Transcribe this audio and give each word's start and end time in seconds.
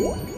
What? 0.00 0.29